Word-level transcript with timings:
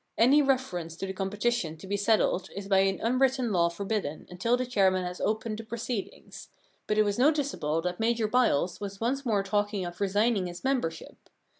Any 0.17 0.41
reference 0.41 0.95
to 0.95 1.05
the 1.05 1.13
competi 1.13 1.51
tion 1.53 1.77
to 1.77 1.85
be 1.85 1.95
settled 1.95 2.49
is 2.55 2.67
by 2.67 2.79
an 2.79 2.99
unwritten 3.03 3.51
law 3.51 3.69
forbidden 3.69 4.25
until 4.31 4.57
the 4.57 4.65
chairman 4.65 5.03
has 5.05 5.21
opened 5.21 5.59
the 5.59 5.63
proceedings, 5.63 6.49
but 6.87 6.97
it 6.97 7.03
was 7.03 7.19
noticeable 7.19 7.83
that 7.83 7.99
Major 7.99 8.27
Byles 8.27 8.81
was 8.81 8.99
once 8.99 9.23
more 9.27 9.43
talking 9.43 9.85
of 9.85 10.01
resigning 10.01 10.47
his 10.47 10.63
membership. 10.63 11.17